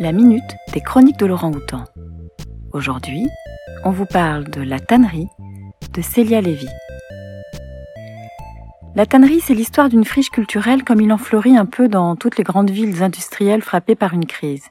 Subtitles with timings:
[0.00, 1.84] la minute des chroniques de Laurent Houtan.
[2.72, 3.26] Aujourd'hui,
[3.82, 5.26] on vous parle de La tannerie
[5.92, 6.68] de Célia Lévy.
[8.94, 12.36] La tannerie, c'est l'histoire d'une friche culturelle comme il en fleurit un peu dans toutes
[12.36, 14.66] les grandes villes industrielles frappées par une crise,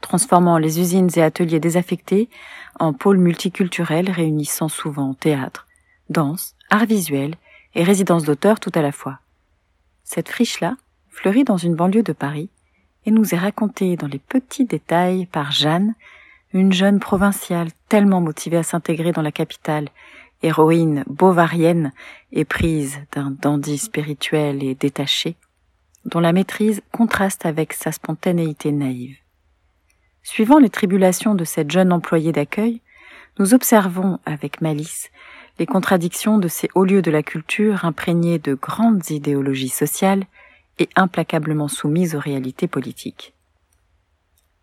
[0.00, 2.30] transformant les usines et ateliers désaffectés
[2.78, 5.66] en pôles multiculturels réunissant souvent théâtre,
[6.08, 7.34] danse, art visuel
[7.74, 9.18] et résidence d'auteur tout à la fois.
[10.02, 10.76] Cette friche-là
[11.10, 12.48] fleurit dans une banlieue de Paris
[13.06, 15.94] et nous est racontée dans les petits détails par Jeanne,
[16.52, 19.88] une jeune provinciale tellement motivée à s'intégrer dans la capitale,
[20.42, 21.92] héroïne bovarienne
[22.32, 25.36] et prise d'un dandy spirituel et détaché,
[26.04, 29.16] dont la maîtrise contraste avec sa spontanéité naïve.
[30.22, 32.80] Suivant les tribulations de cette jeune employée d'accueil,
[33.38, 35.10] nous observons avec malice
[35.58, 40.24] les contradictions de ces hauts lieux de la culture imprégnés de grandes idéologies sociales
[40.80, 43.34] et implacablement soumises aux réalités politiques.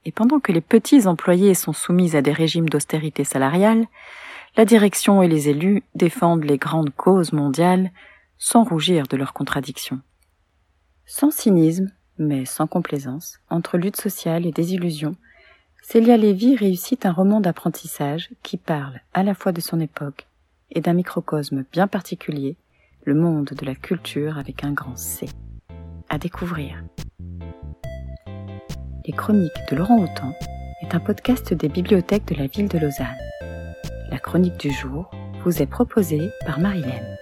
[0.03, 3.85] Et pendant que les petits employés sont soumis à des régimes d'austérité salariale,
[4.57, 7.91] la direction et les élus défendent les grandes causes mondiales
[8.37, 10.01] sans rougir de leurs contradictions.
[11.05, 15.15] Sans cynisme, mais sans complaisance, entre lutte sociale et désillusion,
[15.84, 20.27] Célia Lévy réussit un roman d'apprentissage qui parle à la fois de son époque
[20.71, 22.57] et d'un microcosme bien particulier,
[23.05, 25.27] le monde de la culture avec un grand C.
[26.18, 26.84] Découvrir.
[29.05, 30.34] Les Chroniques de Laurent Houtan
[30.82, 33.05] est un podcast des bibliothèques de la ville de Lausanne.
[34.09, 35.12] La chronique du jour
[35.43, 37.18] vous est proposée par Marilène.